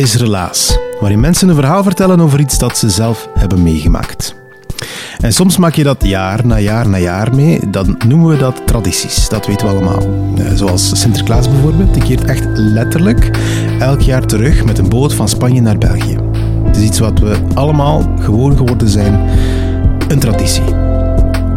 [0.00, 4.34] Is Relaas, waarin mensen een verhaal vertellen over iets dat ze zelf hebben meegemaakt.
[5.20, 7.70] En soms maak je dat jaar na jaar na jaar mee.
[7.70, 9.28] Dan noemen we dat tradities.
[9.28, 10.02] Dat weten we allemaal.
[10.36, 11.94] Eh, zoals Sinterklaas bijvoorbeeld.
[11.94, 13.30] Die keert echt letterlijk
[13.78, 16.18] elk jaar terug met een boot van Spanje naar België.
[16.64, 19.28] Het is iets wat we allemaal gewoon geworden zijn.
[20.08, 20.74] Een traditie.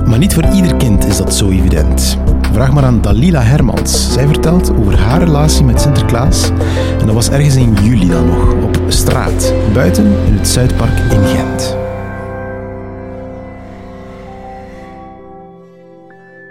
[0.06, 2.18] Maar niet voor ieder kind is dat zo evident.
[2.54, 4.14] Vraag maar aan Dalila Hermans.
[4.14, 6.50] Zij vertelt over haar relatie met Sinterklaas.
[7.00, 11.26] En dat was ergens in juli dan nog, op straat, buiten in het Zuidpark in
[11.26, 11.76] Gent.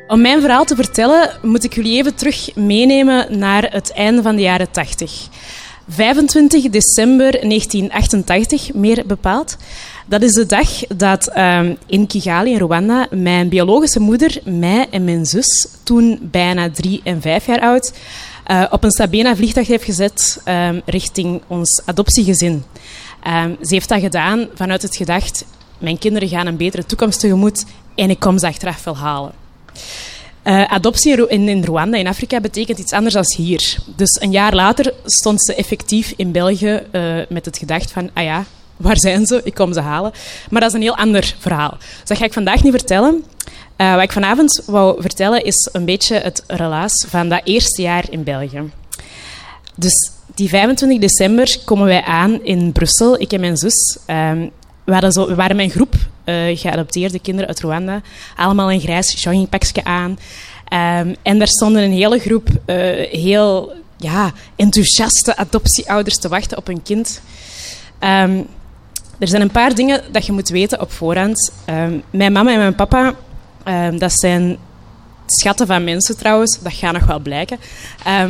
[0.07, 4.37] Om mijn verhaal te vertellen moet ik jullie even terug meenemen naar het einde van
[4.37, 5.29] de jaren 80.
[5.89, 9.57] 25 december 1988, meer bepaald.
[10.07, 15.05] Dat is de dag dat ehm, in Kigali, in Rwanda, mijn biologische moeder, mij en
[15.05, 17.93] mijn zus, toen bijna drie en vijf jaar oud,
[18.47, 22.65] uh, op een Sabena-vliegtuig heeft gezet ehm, richting ons adoptiegezin.
[23.23, 25.45] Ehm, ze heeft dat gedaan vanuit het gedacht,
[25.79, 27.65] mijn kinderen gaan een betere toekomst tegemoet
[27.95, 29.33] en ik kom ze achteraf wel halen.
[30.45, 33.77] Uh, adoptie in, in, Rwanda, in Afrika, betekent iets anders dan hier.
[33.97, 38.25] Dus een jaar later stond ze effectief in België uh, met het gedacht van, ah
[38.25, 38.45] ja,
[38.83, 39.41] waar zijn ze?
[39.45, 40.13] Ik kom ze halen.
[40.51, 41.77] Maar dat is een heel ander verhaal.
[41.79, 43.25] Dus dat ga ik vandaag niet vertellen.
[43.77, 48.05] Uh, wat ik vanavond wou vertellen is een beetje het relaas van dat eerste jaar
[48.11, 48.71] in België.
[49.75, 53.99] Dus die 25 december komen wij aan in Brussel, ik en mijn zus.
[54.07, 54.51] Um,
[54.85, 55.95] we, hadden zo, we waren mijn groep
[56.25, 58.01] uh, geadopteerde kinderen uit Rwanda.
[58.37, 60.11] Allemaal een grijs joggingpakje aan.
[61.01, 62.77] Um, en daar stonden een hele groep uh,
[63.11, 67.21] heel ja, enthousiaste adoptieouders te wachten op een kind.
[68.01, 68.47] Um,
[69.19, 71.53] er zijn een paar dingen dat je moet weten op voorhand.
[71.71, 73.15] Um, mijn mama en mijn papa,
[73.99, 74.59] dat zijn
[75.27, 77.59] schatten van mensen trouwens, dat gaat nog wel blijken.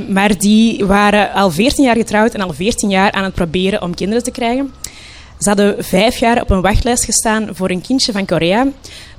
[0.09, 3.95] maar die waren al 14 jaar getrouwd en al 14 jaar aan het proberen om
[3.95, 4.73] kinderen te krijgen.
[5.39, 8.67] Ze hadden vijf jaar op een wachtlijst gestaan voor een kindje van Korea.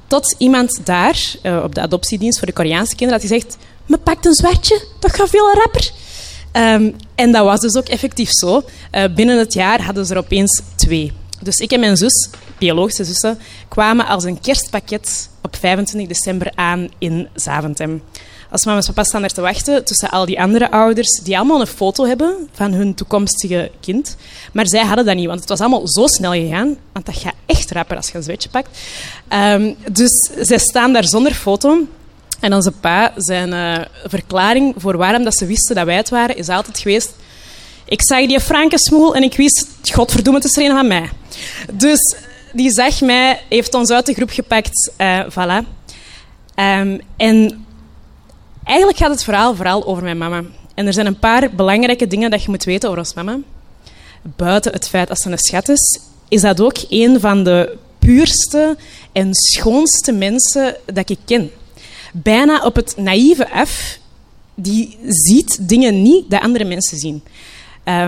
[0.07, 3.57] Tot iemand daar, uh, op de adoptiedienst voor de Koreaanse kinderen, had gezegd...
[3.85, 5.91] Me pakt een zwartje, dat gaat veel rapper.
[7.15, 8.63] En dat was dus ook effectief zo.
[8.91, 11.11] Uh, binnen het jaar hadden ze er opeens twee.
[11.43, 16.89] Dus ik en mijn zus, biologische zussen, kwamen als een kerstpakket op 25 december aan
[16.97, 18.01] in Zaventem.
[18.53, 21.59] Als mama en papa staan er te wachten tussen al die andere ouders die allemaal
[21.59, 24.15] een foto hebben van hun toekomstige kind.
[24.51, 26.77] Maar zij hadden dat niet, want het was allemaal zo snel gegaan.
[26.91, 28.77] Want dat gaat echt rapper als je een zwetje pakt.
[29.29, 31.87] Um, dus zij staan daar zonder foto.
[32.39, 36.37] En onze pa, zijn uh, verklaring voor waarom dat ze wisten dat wij het waren,
[36.37, 37.13] is altijd geweest...
[37.85, 41.09] Ik zag die Frankensmoel en ik wist, godverdomme, het is er een van mij.
[41.73, 42.15] Dus
[42.53, 45.67] die zag mij, heeft ons uit de groep gepakt, uh, voilà.
[46.55, 47.65] Um, en
[48.63, 50.43] Eigenlijk gaat het verhaal vooral over mijn mama.
[50.73, 53.39] En er zijn een paar belangrijke dingen dat je moet weten over ons mama.
[54.21, 58.77] Buiten het feit dat ze een schat is, is dat ook een van de puurste
[59.11, 61.51] en schoonste mensen dat ik ken.
[62.13, 63.97] Bijna op het naïeve af,
[64.55, 67.23] die ziet dingen niet dat andere mensen zien.
[67.85, 68.07] Uh,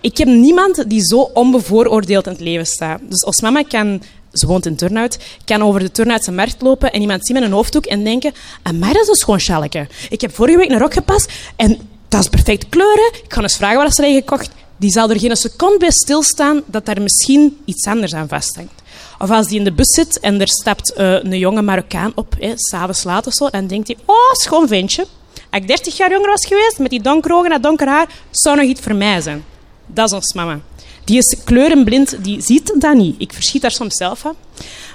[0.00, 3.00] ik heb niemand die zo onbevooroordeeld in het leven staat.
[3.08, 7.00] Dus ons mama kan ze woont in Turnhout, kan over de Turnhoutse markt lopen en
[7.00, 8.32] iemand zien met een hoofddoek en denken,
[8.78, 9.64] maar dat is een schoon.
[10.08, 11.78] Ik heb vorige week een rok gepast en
[12.08, 13.10] dat is perfecte kleuren.
[13.24, 14.50] Ik ga eens vragen waar ze hebben gekocht.
[14.76, 18.82] Die zal er geen seconde bij stilstaan dat daar misschien iets anders aan vasthangt.
[19.18, 22.36] Of als die in de bus zit en er stapt uh, een jonge Marokkaan op,
[22.54, 25.06] s'avonds laat of zo, dan denkt hij, oh, schoon ventje.
[25.50, 28.56] Als ik 30 jaar jonger was geweest, met die donkere ogen en donker haar, zou
[28.56, 29.44] nog iets voor mij zijn.
[29.86, 30.60] Dat is ons mama.
[31.04, 33.14] Die is kleurenblind, die ziet dat niet.
[33.18, 34.34] Ik verschiet daar soms zelf van.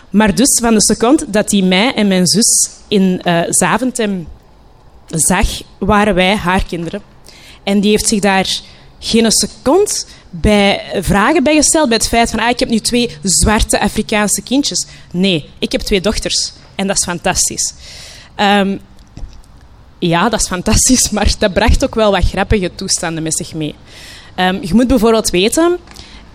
[0.10, 4.28] Maar dus van de seconde dat hij mij en mijn zus in uh, Zaventem
[5.08, 5.48] zag,
[5.78, 7.02] waren wij haar kinderen.
[7.64, 8.60] En die heeft zich daar
[9.00, 13.80] geen seconde bij vragen bijgesteld bij het feit van ah, ik heb nu twee zwarte
[13.80, 14.86] Afrikaanse kindjes.
[15.12, 16.52] Nee, ik heb twee dochters.
[16.76, 17.74] En dat is fantastisch.
[18.36, 18.78] Ehm,
[20.08, 23.76] ja, dat is fantastisch, maar dat bracht ook wel wat grappige toestanden met zich mee.
[24.40, 25.78] Um, je moet bijvoorbeeld weten,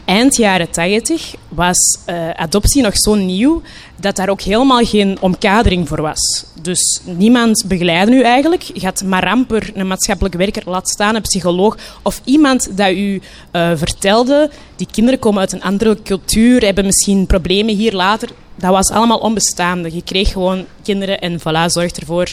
[0.05, 3.62] eind jaren 80 was uh, adoptie nog zo nieuw
[3.96, 6.44] dat daar ook helemaal geen omkadering voor was.
[6.62, 8.62] Dus niemand begeleidde u eigenlijk.
[8.62, 13.23] Je had maar amper een maatschappelijk werker, laat staan een psycholoog of iemand dat u
[13.52, 18.28] uh, vertelde, die kinderen komen uit een andere cultuur, hebben misschien problemen hier later.
[18.56, 19.94] Dat was allemaal onbestaande.
[19.94, 22.32] Je kreeg gewoon kinderen en voilà, zorg ervoor,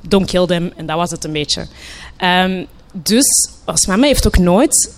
[0.00, 0.72] don't kill them.
[0.76, 1.66] En dat was het een beetje.
[2.18, 4.90] Um, dus als mama heeft ook nooit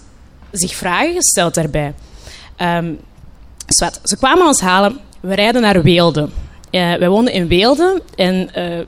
[0.52, 1.94] zich vragen gesteld daarbij.
[3.66, 4.00] Zwart.
[4.04, 5.00] Ze kwamen ons halen.
[5.20, 6.28] We rijden naar Weelde.
[6.70, 8.78] Uh, wij woonden in Weelde en uh,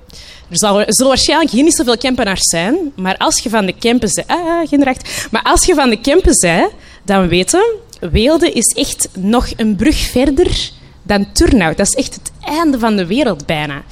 [0.49, 4.29] er, zullen waarschijnlijk hier niet zoveel campenaars zijn, maar als je van de Kempen bent,
[4.29, 6.71] ah, geen recht, maar als je van de Kempen bent,
[7.05, 7.65] dan weten,
[8.01, 10.71] Weelde is echt nog een brug verder
[11.03, 11.77] dan Turnhout.
[11.77, 13.83] Dat is echt het einde van de wereld bijna.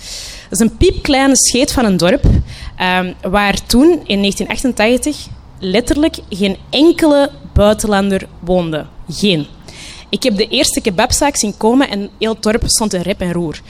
[0.52, 5.26] Dat is een piepkleine scheet van een dorp, um, waar toen in 1988
[5.58, 8.86] letterlijk geen enkele buitenlander woonde.
[9.08, 9.46] Geen.
[10.08, 13.32] Ik heb de eerste kebabzaak zien komen en heel het dorp stond in rep en
[13.32, 13.60] roer.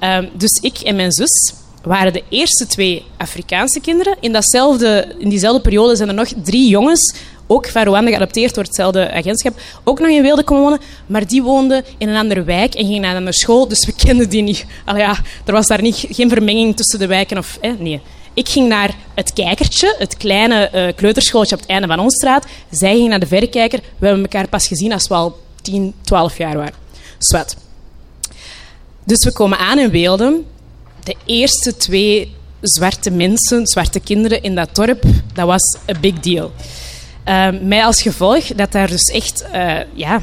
[0.00, 4.16] Um, dus ik en mijn zus waren de eerste twee Afrikaanse kinderen.
[4.20, 7.14] In, datzelfde, in diezelfde periode zijn er nog drie jongens,
[7.52, 10.80] ook van Rwanda geadopteerd door hetzelfde agentschap, ook nog in Weelde komen wonen.
[11.06, 13.92] Maar die woonden in een andere wijk en gingen naar een andere school, dus we
[13.92, 14.66] kenden die niet.
[14.84, 17.38] Allee, ja, er was daar niet, geen vermenging tussen de wijken.
[17.38, 18.00] Of, nee.
[18.34, 22.46] Ik ging naar het kijkertje, het kleine uh, kleuterschooltje op het einde van onze straat.
[22.70, 23.80] Zij ging naar de verrekijker.
[23.98, 26.74] We hebben elkaar pas gezien als we al 10, 12 jaar waren.
[27.18, 27.56] Zwet.
[29.04, 30.40] Dus we komen aan in Weelde.
[31.04, 32.32] De eerste twee
[32.62, 35.02] zwarte mensen, zwarte kinderen in dat dorp,
[35.34, 36.52] dat was een big deal.
[37.28, 40.20] Uh, mij als gevolg dat daar dus echt, uh, ja,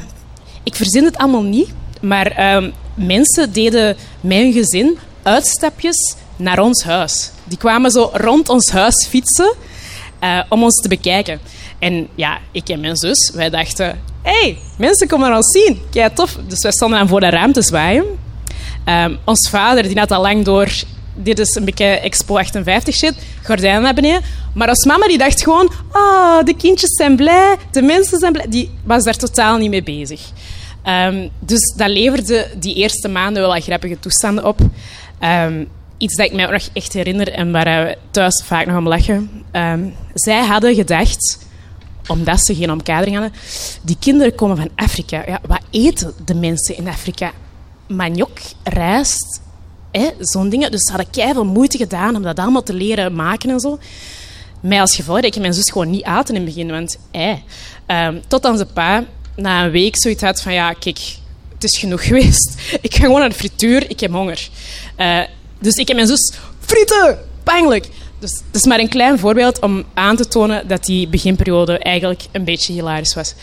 [0.62, 1.68] ik verzin het allemaal niet,
[2.00, 7.30] maar uh, mensen deden mijn gezin uitstapjes naar ons huis.
[7.44, 9.54] Die kwamen zo rond ons huis fietsen
[10.22, 11.40] uh, om ons te bekijken.
[11.78, 14.00] En ja, ik en mijn zus, wij dachten...
[14.22, 15.80] hey, mensen komen ons zien.
[15.90, 16.36] Kijk, tof.
[16.46, 18.04] Dus wij stonden dan voor de ruimte zwaaien.
[18.84, 20.68] Um, ons vader, die had al lang door...
[21.14, 23.14] Dit is een beetje Expo 58 shit.
[23.44, 24.22] Gordijnen naar beneden.
[24.54, 25.72] Maar als mama, die dacht gewoon...
[25.92, 27.56] Oh, de kindjes zijn blij.
[27.70, 28.46] De mensen zijn blij.
[28.48, 30.20] Die was daar totaal niet mee bezig.
[30.84, 34.60] Um, dus dat leverde die eerste maanden wel grappige toestanden op.
[35.22, 35.68] Um,
[35.98, 38.88] iets dat ik mij ook nog echt herinner en waar we thuis vaak nog om
[38.88, 39.44] lachen.
[39.52, 41.38] Um, zij hadden gedacht,
[42.06, 43.38] omdat ze geen omkadering hadden,
[43.82, 45.22] die kinderen komen van Afrika.
[45.26, 47.32] Ja, wat eten de mensen in Afrika?
[47.86, 49.40] Maniok, rijst,
[50.18, 50.70] zo'n dingen.
[50.70, 53.78] Dus ze hadden keihard moeite gedaan om dat allemaal te leren maken en zo.
[54.60, 57.42] Mij als gevolg dat ik mijn zus gewoon niet aten in het begin, want ei.
[57.86, 59.04] Um, tot onze pa
[59.36, 60.98] na een week zoiets had van, ja, kijk,
[61.54, 62.54] het is genoeg geweest.
[62.80, 64.48] Ik ga gewoon naar de frituur, ik heb honger.
[64.98, 65.20] Uh,
[65.58, 67.88] dus ik en mijn zus, frieten, pijnlijk.
[68.18, 72.22] Dus het is maar een klein voorbeeld om aan te tonen dat die beginperiode eigenlijk
[72.32, 73.34] een beetje hilarisch was.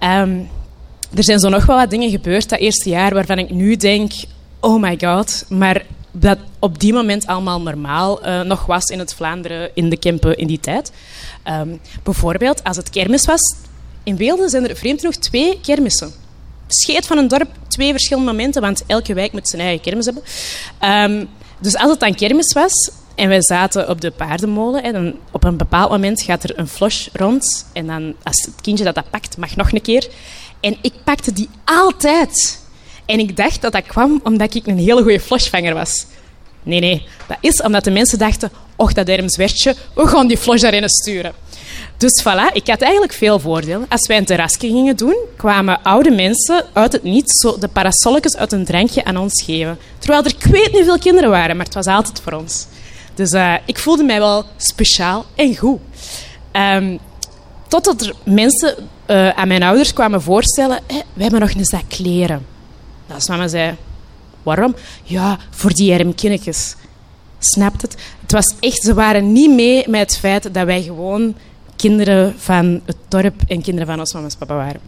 [0.00, 0.48] Um,
[1.14, 4.12] er zijn zo nog wel wat dingen gebeurd dat eerste jaar waarvan ik nu denk,
[4.60, 9.14] oh my god, maar dat op die moment allemaal normaal uh, nog was in het
[9.14, 10.92] Vlaanderen, in de Kempen in die tijd.
[11.44, 13.54] Um, bijvoorbeeld, als het kermis was,
[14.02, 16.12] in Weelde zijn er vreemd genoeg twee kermissen.
[16.66, 20.22] Scheet van een dorp, twee verschillende momenten, want elke wijk moet zijn eigen kermis hebben.
[20.82, 21.28] Um,
[21.60, 25.44] dus als het dan kermis was en wij zaten op de paardenmolen, en dan op
[25.44, 27.66] een bepaald moment gaat er een flush rond.
[27.72, 30.08] En dan, als het kindje dat dat pakt, mag nog een keer.
[30.60, 32.59] En ik pakte die altijd.
[33.10, 36.06] En ik dacht dat dat kwam omdat ik een hele goede flashvanger was.
[36.62, 37.06] Nee, nee.
[37.26, 41.32] Dat is omdat de mensen dachten, och, dat zwertje, we gaan die flush daarin sturen.
[41.96, 43.86] Dus voilà, ik had eigenlijk veel voordelen.
[43.88, 48.36] Als wij een terrasje gingen doen, kwamen oude mensen uit het niets zo de parasolletjes
[48.36, 49.78] uit een drankje aan ons geven.
[49.98, 52.66] Terwijl er ik niet veel kinderen waren, maar het was altijd voor ons.
[53.14, 55.80] Dus uh, ik voelde mij wel speciaal en goed.
[56.52, 56.98] Um,
[57.68, 58.74] totdat er mensen
[59.06, 62.46] uh, aan mijn ouders kwamen voorstellen, hey, we hebben nog een zak kleren.
[63.14, 63.76] Als mama zei,
[64.42, 64.74] waarom?
[65.02, 66.74] Ja, voor die arme kindjes.
[67.38, 67.96] Snapt het?
[68.20, 71.34] Het was echt, ze waren niet mee met het feit dat wij gewoon
[71.76, 74.80] kinderen van het dorp en kinderen van ons mama's papa waren.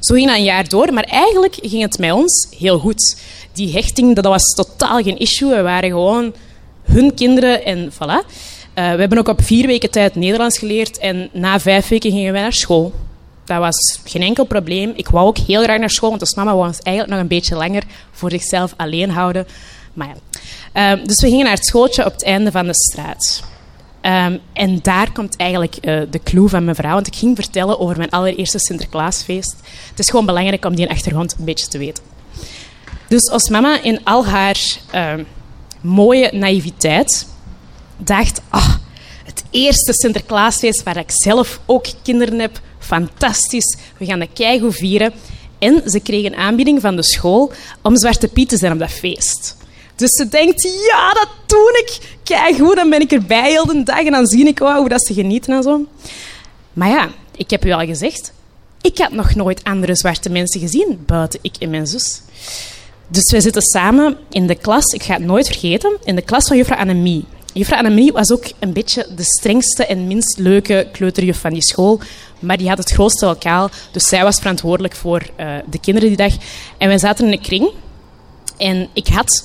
[0.00, 3.16] Zo ging dat een jaar door, maar eigenlijk ging het met ons heel goed.
[3.52, 5.54] Die hechting, dat was totaal geen issue.
[5.54, 6.34] We waren gewoon
[6.82, 7.96] hun kinderen en voilà.
[7.98, 8.24] Uh,
[8.74, 12.42] we hebben ook op vier weken tijd Nederlands geleerd en na vijf weken gingen wij
[12.42, 12.92] naar school.
[13.48, 14.92] Dat was geen enkel probleem.
[14.96, 17.36] Ik wou ook heel graag naar school, want ons mama wou ons eigenlijk nog een
[17.36, 19.46] beetje langer voor zichzelf alleen houden.
[19.92, 20.96] Maar ja.
[20.96, 23.42] Uh, dus we gingen naar het schooltje op het einde van de straat.
[24.00, 26.94] Ehm, en daar komt eigenlijk uh, de clue van mijn verhaal.
[26.94, 29.56] Want ik ging vertellen over mijn allereerste Sinterklaasfeest.
[29.90, 32.04] Het is gewoon belangrijk om die achtergrond een beetje te weten.
[33.08, 34.58] Dus als mama in al haar
[34.94, 35.14] uh,
[35.80, 37.26] mooie naïviteit
[37.96, 38.40] dacht...
[38.48, 38.74] Ah,
[39.24, 42.60] het eerste Sinterklaasfeest waar ik zelf ook kinderen heb.
[42.88, 43.76] Fantastisch.
[43.98, 45.12] We gaan dat keigoed vieren.
[45.58, 47.52] En ze kregen een aanbieding van de school
[47.82, 49.56] om Zwarte Piet te zijn op dat feest.
[49.96, 52.16] Dus ze denkt, ja, dat doe ik.
[52.22, 55.14] Kijk dan ben ik erbij heel de dag en dan zie ik hoe dat ze
[55.14, 55.86] genieten en zo.
[56.72, 58.32] Maar ja, ik heb u al gezegd,
[58.80, 62.20] ik had nog nooit andere zwarte mensen gezien, buiten ik en mijn zus.
[63.08, 66.46] Dus wij zitten samen in de klas, ik ga het nooit vergeten, in de klas
[66.46, 67.24] van juffrouw Annemie.
[67.58, 72.00] Juffrouw Annemie was ook een beetje de strengste en minst leuke kleuterjuf van die school.
[72.38, 76.16] Maar die had het grootste lokaal, dus zij was verantwoordelijk voor uh, de kinderen die
[76.16, 76.32] dag.
[76.78, 77.70] En wij zaten in een kring.
[78.56, 79.44] En ik had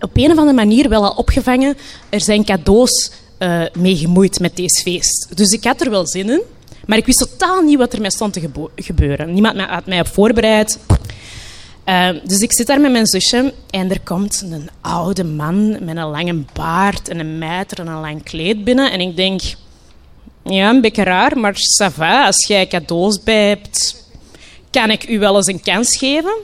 [0.00, 1.76] op een of andere manier wel al opgevangen.
[2.08, 5.28] Er zijn cadeaus uh, mee gemoeid met deze feest.
[5.34, 6.42] Dus ik had er wel zin in.
[6.86, 9.32] Maar ik wist totaal niet wat er mij stond te gebeuren.
[9.32, 10.78] Niemand had mij op voorbereid.
[11.86, 15.96] Uh, dus ik zit daar met mijn zusje en er komt een oude man met
[15.96, 18.92] een lange baard en een mijter en een lang kleed binnen.
[18.92, 19.40] En ik denk,
[20.44, 22.26] ja, een beetje raar, maar ça va.
[22.26, 24.04] Als jij cadeaus bij hebt,
[24.70, 26.34] kan ik u wel eens een kans geven.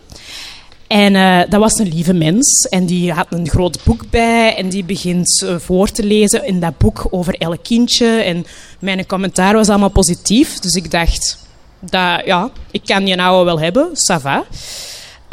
[0.86, 4.68] En uh, dat was een lieve mens en die had een groot boek bij en
[4.68, 8.06] die begint uh, voor te lezen in dat boek over elk kindje.
[8.06, 8.46] En
[8.78, 11.38] mijn commentaar was allemaal positief, dus ik dacht,
[11.80, 14.44] dat, ja, ik kan die oude wel hebben, ça va.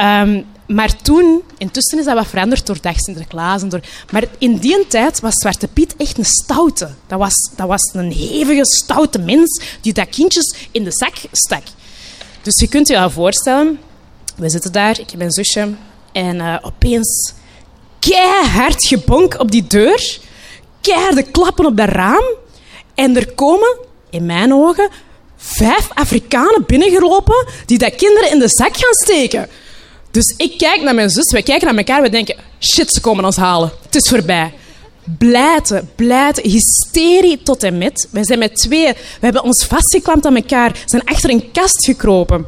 [0.02, 3.62] Um, maar toen, intussen is dat wat veranderd door dag Sinterklaas.
[3.62, 6.90] En door, maar in die tijd was Zwarte Piet echt een stoute.
[7.08, 11.64] Dat was, dat was een hevige, stoute mens die dat kindjes in de zak stak.
[12.42, 13.80] Dus je kunt je wel voorstellen,
[14.36, 15.74] we zitten daar, ik heb mijn zusje,
[16.12, 17.34] en uh, opeens
[18.00, 20.20] keihard gebonk op die deur,
[20.82, 22.24] keiharde klappen op dat raam.
[22.96, 23.78] En er komen,
[24.10, 24.90] in mijn ogen,
[25.38, 29.50] vijf Afrikanen binnengelopen die dat kinderen in de zak gaan steken.
[30.12, 33.26] Dus ik kijk naar mijn zus, wij kijken naar elkaar, we denken, shit, ze komen
[33.26, 33.72] ons halen.
[33.84, 34.54] Het is voorbij.
[35.18, 38.08] Blijten, blijten, hysterie tot en met.
[38.12, 42.46] Wij zijn met twee, we hebben ons vastgeklampt aan elkaar, zijn achter een kast gekropen.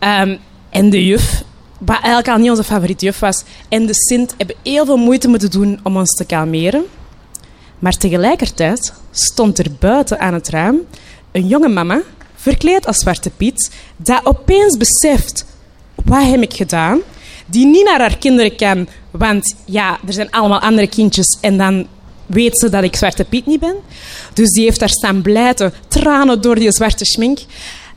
[0.00, 0.38] Um,
[0.70, 1.42] en de juf,
[1.78, 5.28] wat eigenlijk al niet onze favoriete juf was, en de Sint hebben heel veel moeite
[5.28, 6.84] moeten doen om ons te kalmeren.
[7.78, 10.80] Maar tegelijkertijd stond er buiten aan het raam
[11.32, 12.02] een jonge mama,
[12.34, 15.44] verkleed als Zwarte Piet, dat opeens beseft,
[16.04, 17.00] wat heb ik gedaan?
[17.46, 21.86] Die niet naar haar kinderen kan, want ja, er zijn allemaal andere kindjes en dan
[22.26, 23.76] weet ze dat ik Zwarte Piet niet ben.
[24.34, 27.38] Dus die heeft daar staan blijten, tranen door die zwarte schmink.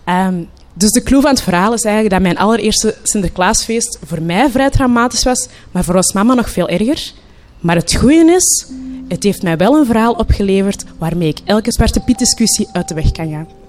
[0.09, 4.49] Um, dus de clue van het verhaal is eigenlijk dat mijn allereerste Sinterklaasfeest voor mij
[4.49, 7.11] vrij traumatisch was, maar voor ons mama nog veel erger.
[7.59, 8.67] Maar het goede is,
[9.07, 12.93] het heeft mij wel een verhaal opgeleverd waarmee ik elke Zwarte Piet discussie uit de
[12.93, 13.64] weg kan gaan.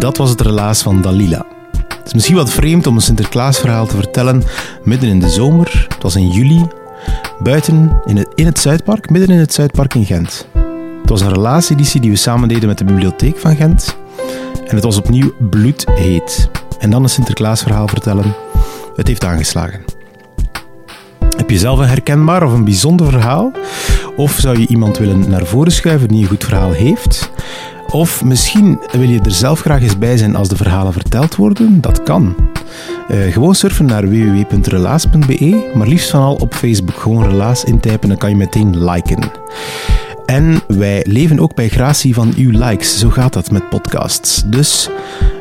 [0.00, 1.46] Dat was het relaas van Dalila.
[1.72, 4.42] Het is misschien wat vreemd om een Sinterklaasverhaal te vertellen
[4.84, 5.86] midden in de zomer.
[5.88, 6.66] Het was in juli,
[7.42, 10.46] buiten in het, in het Zuidpark, midden in het Zuidpark in Gent.
[11.00, 13.96] Het was een relaaseditie die we samen deden met de bibliotheek van Gent.
[14.66, 16.50] En het was opnieuw bloedheet.
[16.78, 18.34] En dan een Sinterklaasverhaal vertellen.
[18.96, 19.84] Het heeft aangeslagen.
[21.36, 23.52] Heb je zelf een herkenbaar of een bijzonder verhaal?
[24.16, 27.30] Of zou je iemand willen naar voren schuiven die een goed verhaal heeft?
[27.90, 31.80] Of misschien wil je er zelf graag eens bij zijn als de verhalen verteld worden.
[31.80, 32.36] Dat kan.
[33.10, 36.96] Uh, gewoon surfen naar www.relaas.be, maar liefst van al op Facebook.
[36.96, 39.30] Gewoon relaas intypen, dan kan je meteen liken.
[40.26, 42.98] En wij leven ook bij gratie van uw likes.
[42.98, 44.42] Zo gaat dat met podcasts.
[44.46, 44.90] Dus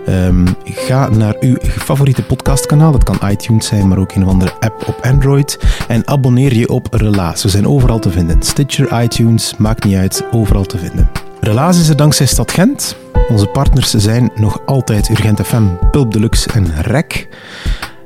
[0.07, 2.91] um, ga naar uw favoriete podcastkanaal.
[2.91, 5.59] Dat kan iTunes zijn, maar ook een of andere app op Android.
[5.87, 7.43] En abonneer je op Relaas.
[7.43, 8.41] We zijn overal te vinden.
[8.41, 10.23] Stitcher, iTunes, maakt niet uit.
[10.31, 11.28] Overal te vinden.
[11.41, 12.95] Relaas is er dankzij Stad Gent.
[13.29, 17.27] Onze partners zijn nog altijd Urgent FM, Pulp Deluxe en REC.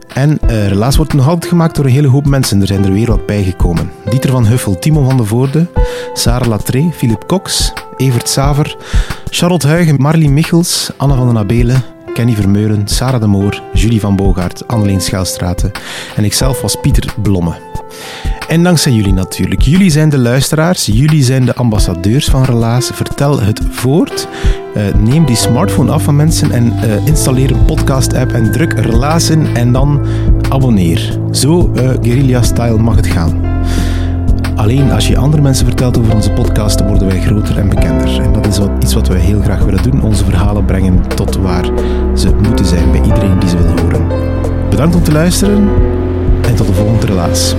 [0.07, 2.61] En uh, Relaas wordt nog altijd gemaakt door een hele hoop mensen.
[2.61, 3.91] Er zijn er weer wat bijgekomen.
[4.09, 5.67] Dieter van Huffel, Timo van de Voorde,
[6.13, 8.77] Sarah Latré, Philip Cox, Evert Saver,
[9.29, 14.15] Charlotte Huigen, Marlie Michels, Anne van den Abelen, Kenny Vermeulen, Sarah de Moor, Julie van
[14.15, 15.71] Bogaert, Anneleen Schelstraten
[16.15, 17.72] en ikzelf was Pieter Blomme.
[18.47, 19.61] En dankzij jullie natuurlijk.
[19.61, 22.89] Jullie zijn de luisteraars, jullie zijn de ambassadeurs van Relaas.
[22.93, 24.27] Vertel het voort.
[24.77, 29.29] Uh, neem die smartphone af van mensen en uh, installeer een podcast-app en druk Relaas
[29.29, 30.05] in en dan
[30.49, 31.19] abonneer.
[31.31, 33.41] Zo uh, guerrilla-style mag het gaan.
[34.55, 38.21] alleen als je andere mensen vertelt over onze podcast, worden wij groter en bekender.
[38.21, 41.35] En dat is wat, iets wat wij heel graag willen doen: onze verhalen brengen tot
[41.35, 41.65] waar
[42.15, 44.07] ze moeten zijn bij iedereen die ze wil horen.
[44.69, 45.69] Bedankt om te luisteren
[46.47, 47.55] en tot de volgende relaas.